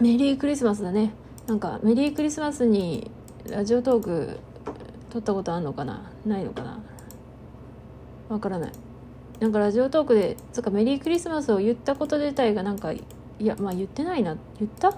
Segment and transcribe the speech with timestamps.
[0.00, 1.12] メリークリスマスだね。
[1.46, 3.10] なんかメリークリスマスに
[3.48, 4.38] ラジオトーク
[5.10, 6.10] 撮ったことあんのかな？
[6.24, 6.80] ないのかな？
[8.30, 8.72] わからない。
[9.40, 13.02] なんかラジオトークでつかメリークリスマスを言ったこと自体がなんかい
[13.38, 14.36] やまあ言ってないな。
[14.58, 14.90] 言った？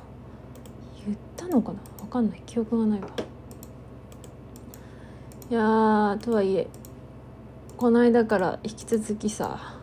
[1.05, 1.79] 言ったのかな？
[2.01, 2.43] わかんない。
[2.47, 3.09] 記憶がないわ。
[5.51, 6.69] いやとはいえ
[7.77, 9.75] この間から引き続きさ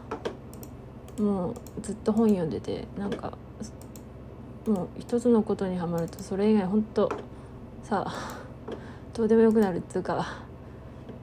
[1.19, 3.37] もうずっと本読んでてなんか
[4.69, 7.11] もう一つのことにはまるとそれ以外ほんと
[7.83, 8.05] さ
[9.13, 10.43] どうでもよくなるっていうか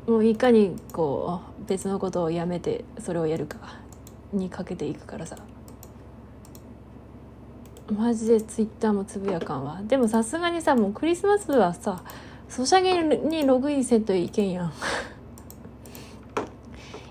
[0.06, 3.58] もういかにこう別のことをやめてそれをやるか
[4.32, 5.36] にかけていくからさ。
[7.92, 9.80] マジでツイッターもつぶやかんわ。
[9.86, 12.02] でもさすがにさもうクリスマスはさ
[12.48, 14.72] ソシャゲにログインせんといけんやん。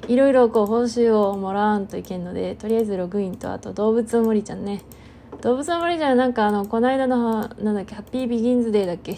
[0.09, 4.81] いろいろこう報酬をもらわんといけんのでとりあえずログインとあと動物森ちゃんね。
[5.41, 9.11] 動物の森ちゃなんかあのこの間のなんだっけハッピービギンズデーだっけ？
[9.13, 9.15] 違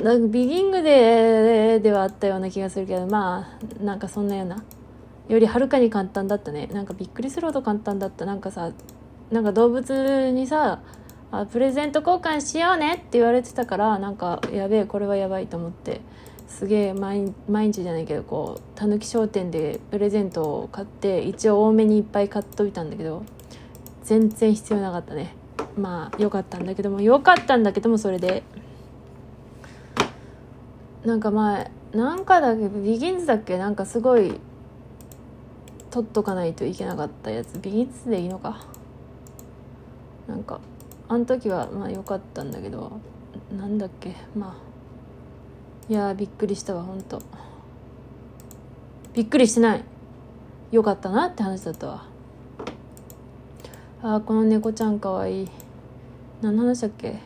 [0.00, 0.02] う。
[0.04, 3.48] なんかビギングデーではあったような気がするけどま
[3.80, 4.62] あなんかそんなような。
[5.28, 6.68] よりはるかに簡単だったね。
[6.72, 8.24] なんかびっくりするほど簡単だった。
[8.24, 8.70] なんかさ
[9.30, 10.78] なんか動物にさ
[11.32, 16.00] あプレゼント交換しようねって言われてたからなんかやべえこれはやばいと思って。
[16.48, 23.24] すげえ毎日じゃないけどこうたぬき商店でプレゼントを買って一応多めにいっぱい買っといたんだけど。
[24.06, 25.34] 全然必要なかったね。
[25.76, 28.44] まあ良かったんだけども良かったんだけどもそれで。
[31.04, 33.58] なんか前なんかだけどビギンズだっけ？
[33.58, 34.40] なんかすごい
[35.90, 37.58] 取っとかないといけなかったやつ。
[37.60, 38.64] ビギンズでいいのか？
[40.28, 40.60] なんか
[41.08, 43.00] あの時はまあ良かったんだけど。
[43.56, 44.14] なんだっけ？
[44.36, 47.20] まあいやびっくりしたわほんと。
[49.14, 49.84] びっくりしてない。
[50.70, 52.15] よかったなって話だったわ。
[54.02, 55.48] あーこの猫ちゃんかわいい。
[56.42, 57.18] 何の話だっけ？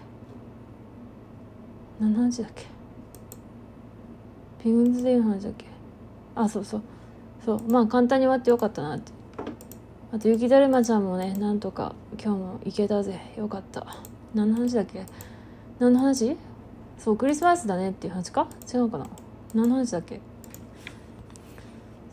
[1.98, 2.66] 何の話だっけ？
[4.62, 5.66] ピグンズデーの話だっけ？
[6.36, 6.82] あそうそう。
[7.44, 7.62] そう。
[7.68, 9.10] まあ簡単に終わってよかったなって。
[10.12, 13.20] あと雪だるまちゃんもねなんとか今日も行けたぜ。
[13.36, 13.86] よかった。
[14.32, 15.04] 何の話だっけ？
[15.80, 16.36] 何の話？
[16.98, 18.46] そうクリスマスだねっていう話か？
[18.72, 19.06] 違うかな？
[19.54, 20.20] 何の話だっけ？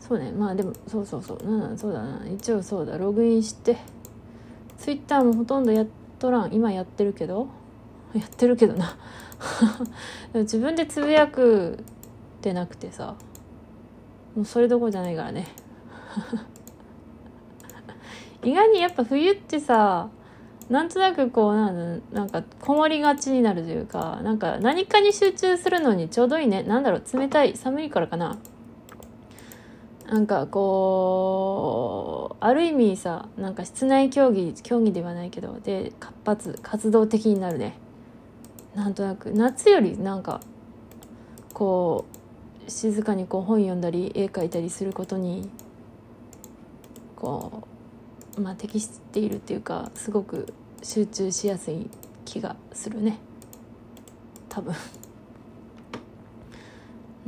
[0.00, 0.32] そうね。
[0.32, 1.58] まあでもそうそうそう。
[1.58, 2.26] なんそうだな。
[2.28, 2.98] 一応そうだ。
[2.98, 3.78] ログインして。
[4.78, 5.86] ツイッターもほとんどやっ
[6.18, 6.54] とらん。
[6.54, 7.48] 今やってるけど。
[8.14, 8.96] やってるけどな。
[10.34, 11.76] 自分でつぶやくっ
[12.40, 13.16] てなくてさ。
[14.34, 15.48] もうそれどころじゃないからね。
[18.44, 20.08] 意外にやっぱ冬ってさ
[20.70, 26.62] なんとなくこうなんなんかこもりがちになるというかなんか何かに集中するのにちょうどいいね。
[26.62, 28.38] なんだろう冷たい寒いからかな。
[30.08, 37.76] なんかこうある意味さなんか室内競技競技ではないけどで活発活動的になるね。
[38.74, 40.40] なんとなく夏よりなんか
[41.52, 42.06] こ
[42.66, 45.50] う静かにこう本読んだり絵描いたりすることに
[47.16, 47.66] こ
[48.36, 51.90] うまあ適しているっていうかすごく集中しやすい
[52.24, 53.18] 気がするね。
[54.48, 54.74] 多分。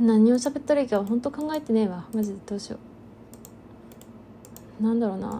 [0.01, 2.05] 何を喋ったらいいか本当考えてねえわ。
[2.13, 2.77] マジでどうしよ
[4.79, 4.83] う。
[4.83, 5.39] なんだろうな。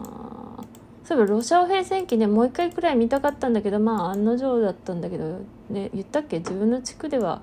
[1.04, 6.38] そういえばロシア平戦記ねもう一回くらい見たかったんだけどまあ案の定だったんだけどね言ったっけ？
[6.38, 7.42] 自分の地区では。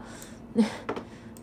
[0.55, 0.65] ね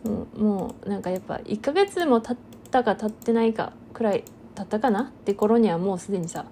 [0.03, 2.37] もうもうなんかやっぱ1ヶ月も経っ
[2.71, 4.23] たか経ってないかくらい
[4.55, 5.01] 経ったかな？
[5.01, 6.45] って頃にはもうすでにさ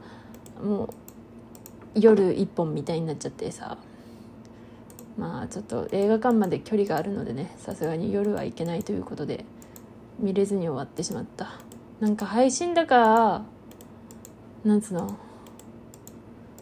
[0.64, 0.90] もう
[2.00, 3.78] 夜一本みたいになっちゃってさ。
[5.18, 9.46] まあちょっと映画館まで距離があるのでねさすがに夜は行けないということで
[10.20, 11.60] 見れずに終わってしまった。
[12.00, 13.44] なんか配信だか
[14.64, 15.18] なんつうの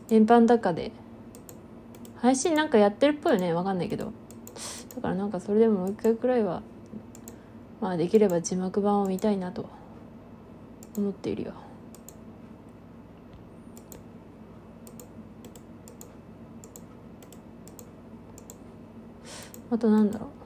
[0.10, 0.92] 円盤だかで
[2.18, 4.14] 配信なんかやってるっぽいよねわかんないけど。
[4.96, 6.62] だからなんかそれでももう一回くらいは
[7.82, 9.68] まあできれば字幕版を見たいなと
[10.96, 11.54] 思っているよ。
[19.74, 20.44] あとなんだろう。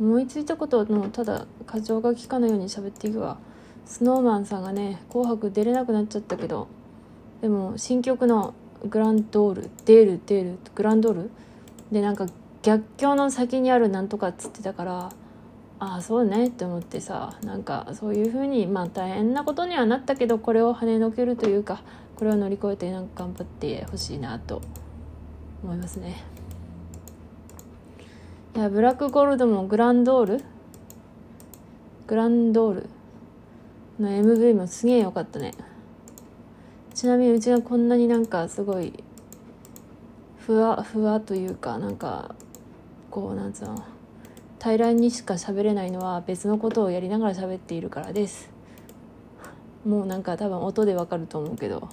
[0.00, 3.36] 思いついたことのただ過剰書きかのように喋っていくわ
[3.84, 6.68] スノーマンさんがね「紅白」出れなくなっちゃったけど
[7.40, 8.54] でも新曲の
[8.88, 11.30] 「グランドール」「デール」「デール」「グランドール」
[11.90, 12.26] でなんか
[12.62, 15.08] 逆境の先にあるなんとかっつってたから
[15.80, 21.82] ああそうねって思ってさなんかそういうふうにまあ大変なことにはなったけどこれを跳ねのけるというか
[22.14, 24.62] これを乗り越えてなんか頑張ってほしいなと
[25.64, 26.37] 思いますね。
[28.56, 30.44] いやブラックゴールドもグランドール？
[32.06, 32.88] グランドール？
[34.00, 35.52] の MV もすげえ良かったね。
[36.94, 39.04] ちなみにうちがこんなになんかすごい
[40.38, 42.34] ふわふわというかなんか
[43.10, 43.84] こうなんつうの？
[44.60, 48.50] 平らにしか喋れないのは別のことをやりながら喋っているからです。
[49.86, 51.88] もうなんか多分音でわかると思うけど。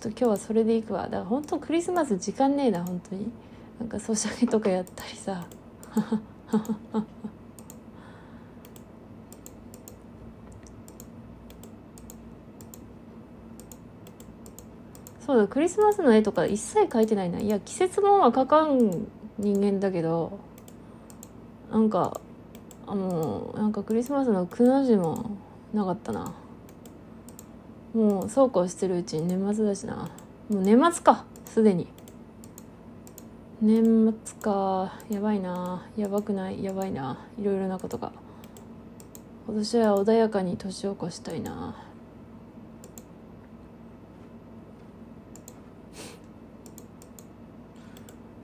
[0.00, 1.02] っと今日はそれでいくわ。
[1.02, 3.30] だから本当クリスマス時間ねえな本当に。
[3.78, 5.46] なんかソシャゲとかやったりさ。
[15.26, 17.38] そうだクリスマスの絵とか一切描いてないな。
[17.38, 19.06] いや季節もは描かん
[19.38, 20.38] 人間だけど
[21.70, 22.20] なんか
[22.86, 25.36] あのなんかクリスマスのくの字も
[25.74, 26.32] なかったな。
[27.92, 30.10] もうそうこうしてるうちに年末だしな。
[30.48, 31.88] もう年末かすでに。
[33.60, 35.86] 年末かやばいな。
[35.96, 36.62] やばくない？
[36.64, 37.18] やばいな。
[37.38, 38.12] いろいろなことが。
[39.46, 41.74] 今年は穏やかに年を越したいな。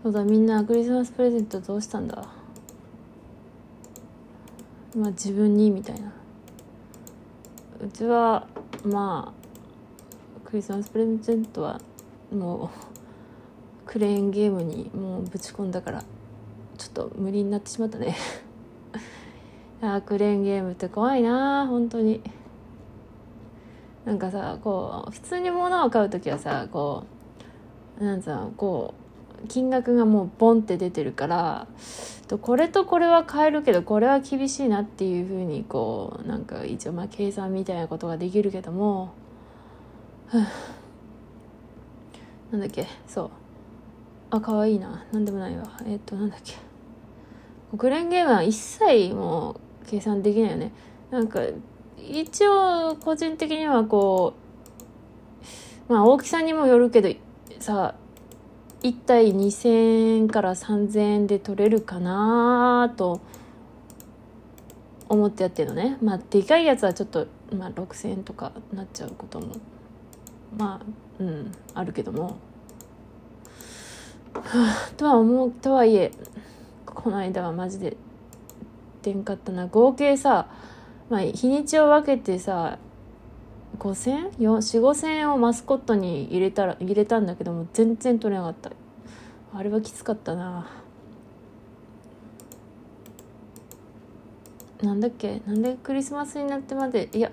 [0.03, 2.29] そうだみんなクリスマスプレゼントどうしたんだ？
[4.97, 6.13] まあ自分にみたいな。
[7.81, 8.47] うちは
[8.85, 11.81] まあクリスマスプレゼントは
[12.33, 12.71] も
[13.85, 16.03] うクレーンゲームにもうぶち込んだから
[16.79, 18.17] ちょっと無理になってしまったね。
[19.81, 22.21] あクレーンゲームって怖いな本当に。
[24.05, 27.03] なんかさこう普通に物を買う時はさこ
[28.01, 29.06] うなんつうのこう
[29.49, 31.67] 金額がもうボンって出てるから
[32.41, 39.13] これとこれは買えるけどこれは厳しいなっていうふうにこうなんか一応まあ計算みたいなことができるけども
[42.51, 42.87] なんだっけ？
[43.07, 43.31] そう。
[44.31, 45.05] あ可愛いな。
[45.13, 45.65] なんでもないわ。
[45.85, 46.55] えっ、となんだっけ？
[47.77, 50.73] 国連ゲームは一切もう計算できないよね。
[51.11, 51.41] なんか
[51.99, 54.35] 一応個人的にはこ
[55.89, 57.09] うまあ大きさにもよるけど
[57.61, 57.95] さ
[58.87, 63.21] 1体2000円から3000円で取れるかなと
[65.09, 65.99] 思ってやってるのね。
[66.01, 69.57] まあでかいやつはちょっと、まあ、6000円とかなっちゃうことも
[70.57, 70.87] まあ
[71.19, 72.37] うんあるけども、
[74.97, 76.13] とは思うとはいえ
[76.85, 77.97] この間はマジで
[79.03, 79.67] 出んかったな。
[79.67, 80.49] 合計さ、
[81.09, 82.79] まあ、日にちを分けてさ
[83.79, 88.71] 5000 4 5000円をマスコットに入れたら入れたんだけども全然取れなかった。
[89.55, 90.69] あれはきつかったな。
[94.83, 95.41] なんだっけ？
[95.47, 97.09] なんでクリスマスになってまで？
[97.13, 97.31] いや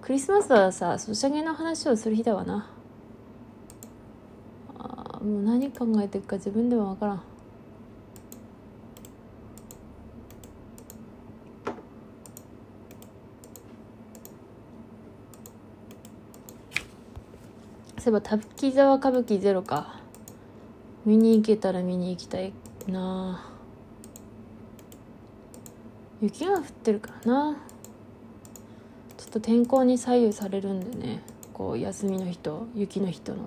[0.00, 2.70] クリスマスはさソシャゲの話をする日だわな。
[4.78, 7.22] あもう何考えてるか自分でも分からん。
[17.98, 20.00] そういえば滝沢歌舞伎ゼロか。
[21.04, 22.52] 見に行けたら見に行きたい
[22.86, 23.50] な。
[26.20, 27.56] 雪が降ってるからな。
[29.16, 31.22] ちょっと天候に左右されるんでね。
[31.52, 33.44] こう休みの人雪の人の。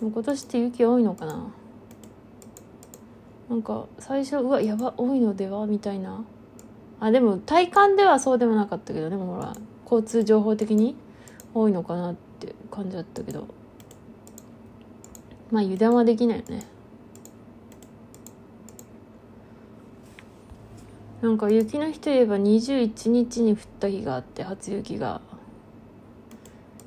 [0.00, 1.46] 今年って雪多いのかな。
[3.48, 5.66] なんか最初うわやば多いのでは？
[5.66, 6.24] みたいな。
[7.00, 9.54] あでも体感ではそうでもなかったけどでもほら
[9.84, 10.96] 交通情報的に
[11.54, 13.46] 多いのかなって感じだったけど。
[15.50, 16.64] まあ油断はできないよね。
[21.22, 25.20] なんか雪の日といえば21日に降った日があって初雪が。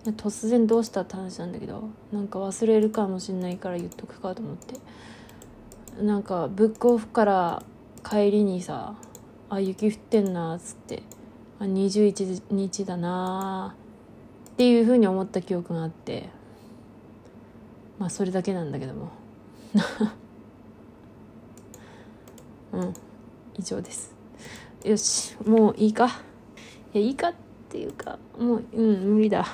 [0.05, 4.75] 突然どうしたって話なんだけどなんか忘れるかもしんないから言っとくかと思って。
[6.01, 7.63] なんかブックオフから
[8.09, 8.95] 帰りにさ
[9.49, 11.03] あ雪降ってんなっつって。
[11.59, 13.75] あ21日だな
[14.53, 16.29] っていうふうに思った記憶があって。
[17.97, 19.09] まあそれだけなんだけども。
[22.71, 22.93] うん。
[23.57, 24.15] 以上です。
[24.83, 26.07] よしもういいか。
[26.93, 27.33] いやいいかっ
[27.69, 29.45] ていうかもううん無理だ。